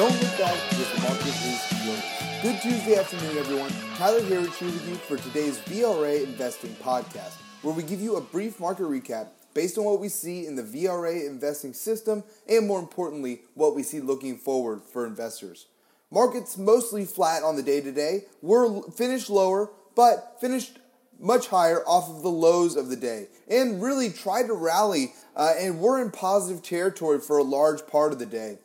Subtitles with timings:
[0.00, 2.02] Don't look back because the market is yours.
[2.40, 3.70] Good Tuesday afternoon, everyone.
[3.98, 8.58] Tyler here with you for today's VRA Investing Podcast, where we give you a brief
[8.58, 13.42] market recap based on what we see in the VRA investing system and, more importantly,
[13.52, 15.66] what we see looking forward for investors.
[16.10, 18.24] Markets mostly flat on the day today.
[18.40, 20.78] We're finished lower, but finished
[21.18, 25.52] much higher off of the lows of the day and really tried to rally uh,
[25.58, 28.56] and we're in positive territory for a large part of the day.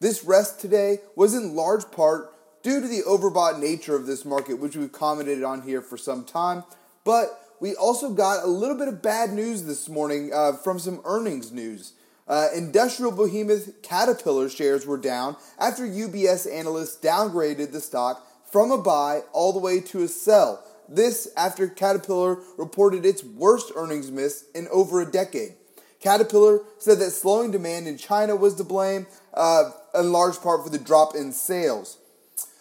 [0.00, 4.60] This rest today was in large part due to the overbought nature of this market,
[4.60, 6.62] which we've commented on here for some time.
[7.02, 7.26] But
[7.58, 11.50] we also got a little bit of bad news this morning uh, from some earnings
[11.50, 11.94] news.
[12.28, 18.78] Uh, industrial behemoth Caterpillar shares were down after UBS analysts downgraded the stock from a
[18.78, 20.62] buy all the way to a sell.
[20.88, 25.54] This after Caterpillar reported its worst earnings miss in over a decade.
[26.00, 30.70] Caterpillar said that slowing demand in China was to blame, uh, in large part for
[30.70, 31.98] the drop in sales.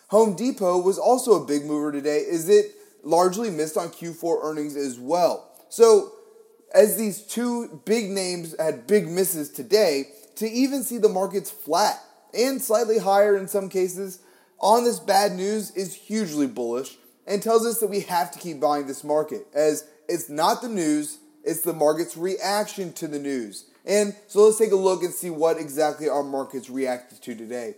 [0.10, 4.76] Home Depot was also a big mover today, as it largely missed on Q4 earnings
[4.76, 5.52] as well.
[5.70, 6.14] So,
[6.74, 12.00] as these two big names had big misses today, to even see the markets flat
[12.34, 14.20] and slightly higher in some cases
[14.60, 18.60] on this bad news is hugely bullish and tells us that we have to keep
[18.60, 23.66] buying this market as it's not the news, it's the market's reaction to the news.
[23.86, 27.76] And so let's take a look and see what exactly our markets reacted to today.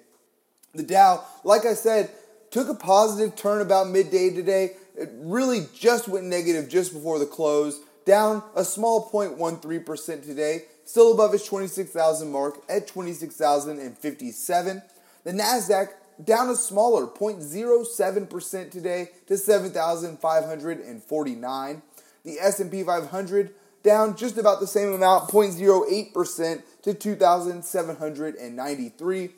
[0.74, 2.10] The Dow, like I said,
[2.50, 4.72] took a positive turn about midday today.
[4.98, 11.14] It really just went negative just before the close, down a small 0.13% today, still
[11.14, 14.82] above its 26,000 mark at 26,057.
[15.24, 15.90] The Nasdaq
[16.24, 21.82] down a smaller 0.07% today to 7,549.
[22.26, 29.30] The S&P 500 down just about the same amount, 0.08% to 2,793.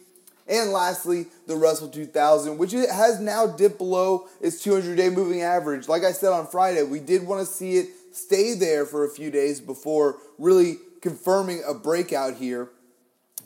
[0.48, 5.88] And lastly, the Russell 2000, which has now dipped below its 200 day moving average.
[5.88, 9.10] Like I said on Friday, we did want to see it stay there for a
[9.10, 12.70] few days before really confirming a breakout here.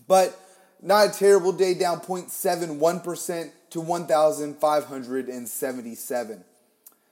[0.08, 0.40] But
[0.82, 6.44] not a terrible day, down 0.71% to 1,577.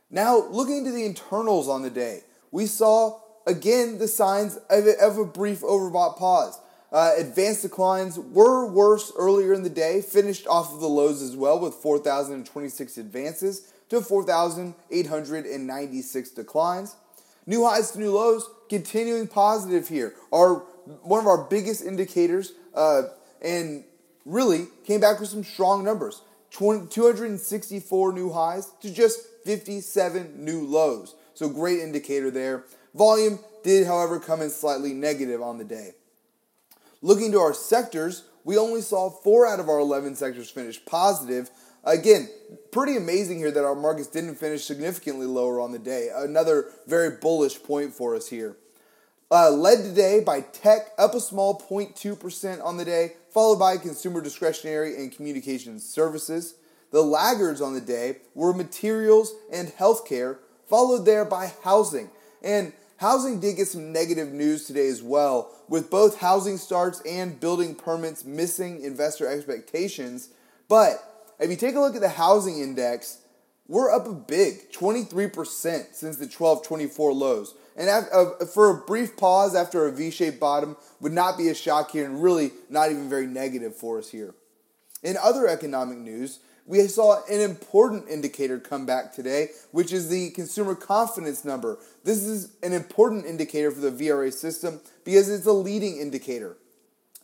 [0.10, 4.98] Now, looking to the internals on the day, we saw again the signs of a,
[5.00, 6.60] of a brief overbought pause.
[6.92, 11.36] Uh, advanced declines were worse earlier in the day, finished off of the lows as
[11.36, 16.96] well with 4,026 advances to 4,896 declines.
[17.46, 20.64] New highs to new lows continuing positive here are
[21.02, 23.04] one of our biggest indicators uh,
[23.42, 23.84] and
[24.26, 26.22] really came back with some strong numbers
[26.52, 31.16] 20, 264 new highs to just 57 new lows.
[31.34, 32.66] So, great indicator there.
[32.94, 35.92] Volume did, however, come in slightly negative on the day.
[37.02, 41.50] Looking to our sectors, we only saw four out of our 11 sectors finish positive.
[41.84, 42.30] Again,
[42.72, 46.10] pretty amazing here that our markets didn't finish significantly lower on the day.
[46.14, 48.58] Another very bullish point for us here.
[49.32, 54.22] Uh, led today by tech, up a small 0.2% on the day, followed by consumer
[54.22, 56.56] discretionary and communications services.
[56.92, 60.38] The laggards on the day were materials and healthcare,
[60.70, 62.12] followed there by housing.
[62.44, 67.38] And housing did get some negative news today as well, with both housing starts and
[67.38, 70.30] building permits missing investor expectations.
[70.70, 71.04] But
[71.38, 73.18] if you take a look at the housing index,
[73.68, 77.56] we're up a big 23% since the 1224 lows.
[77.76, 81.56] And uh, for a brief pause after a V shaped bottom would not be a
[81.56, 84.34] shock here and really not even very negative for us here.
[85.02, 90.32] In other economic news, we saw an important indicator come back today, which is the
[90.32, 91.78] consumer confidence number.
[92.04, 96.58] This is an important indicator for the VRA system because it's a leading indicator.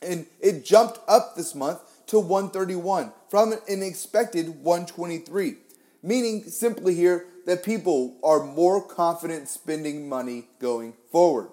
[0.01, 5.55] And it jumped up this month to 131 from an expected 123,
[6.01, 11.49] meaning simply here that people are more confident spending money going forward.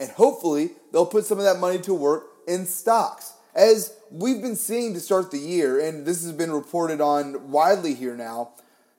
[0.00, 3.34] And hopefully, they'll put some of that money to work in stocks.
[3.54, 7.94] As we've been seeing to start the year, and this has been reported on widely
[7.94, 8.50] here now,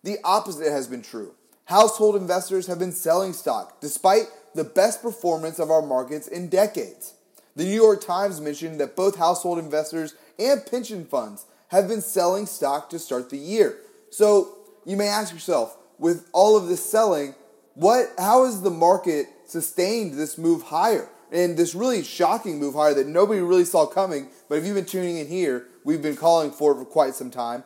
[0.04, 1.34] the opposite has been true.
[1.66, 7.16] Household investors have been selling stock despite the best performance of our markets in decades.
[7.56, 12.46] The New York Times mentioned that both household investors and pension funds have been selling
[12.46, 13.78] stock to start the year.
[14.10, 17.36] So you may ask yourself, with all of this selling,
[17.74, 21.10] what how has the market sustained this move higher?
[21.32, 24.86] And this really shocking move higher that nobody really saw coming, but if you've been
[24.86, 27.64] tuning in here, we've been calling for it for quite some time.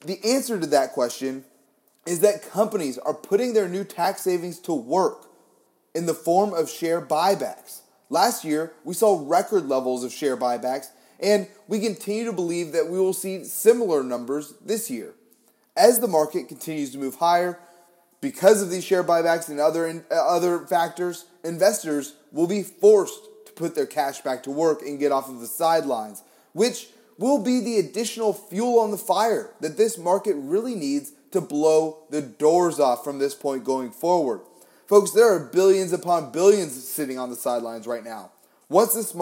[0.00, 1.44] The answer to that question
[2.06, 5.26] is that companies are putting their new tax savings to work
[5.94, 7.80] in the form of share buybacks.
[8.10, 10.86] Last year, we saw record levels of share buybacks,
[11.20, 15.14] And we continue to believe that we will see similar numbers this year.
[15.76, 17.60] As the market continues to move higher,
[18.20, 23.52] because of these share buybacks and other, uh, other factors, investors will be forced to
[23.52, 26.22] put their cash back to work and get off of the sidelines,
[26.52, 31.40] which will be the additional fuel on the fire that this market really needs to
[31.40, 34.40] blow the doors off from this point going forward.
[34.86, 38.30] Folks, there are billions upon billions sitting on the sidelines right now.
[38.68, 39.12] Once this,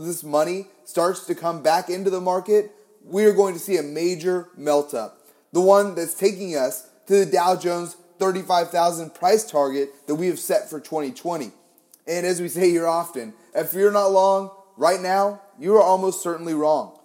[0.00, 2.72] this money starts to come back into the market,
[3.04, 5.20] we are going to see a major melt up.
[5.52, 10.38] The one that's taking us to the Dow Jones 35,000 price target that we have
[10.38, 11.52] set for 2020.
[12.10, 16.24] And as we say here often, if you're not long, right now, you are almost
[16.24, 16.98] certainly wrong.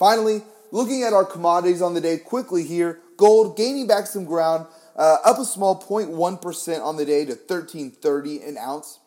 [0.00, 4.66] Finally, looking at our commodities on the day quickly here, gold gaining back some ground,
[4.96, 8.98] uh, up a small 0.1% on the day to 1330 an ounce.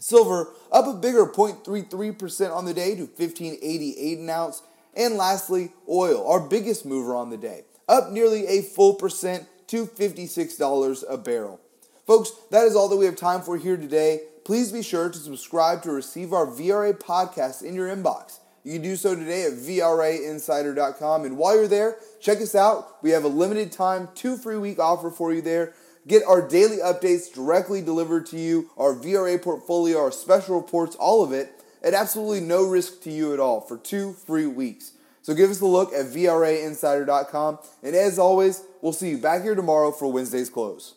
[0.00, 4.62] Silver up a bigger 0.33% on the day to 1588 an ounce.
[4.96, 9.86] And lastly, oil, our biggest mover on the day, up nearly a full percent to
[9.86, 11.60] $56 a barrel.
[12.08, 14.22] Folks, that is all that we have time for here today.
[14.50, 18.40] Please be sure to subscribe to receive our VRA podcast in your inbox.
[18.64, 21.24] You can do so today at VRAinsider.com.
[21.24, 23.00] And while you're there, check us out.
[23.00, 25.72] We have a limited time, two free week offer for you there.
[26.08, 31.22] Get our daily updates directly delivered to you, our VRA portfolio, our special reports, all
[31.22, 34.94] of it at absolutely no risk to you at all for two free weeks.
[35.22, 37.60] So give us a look at VRAinsider.com.
[37.84, 40.96] And as always, we'll see you back here tomorrow for Wednesday's close.